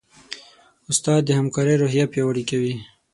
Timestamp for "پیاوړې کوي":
2.13-2.75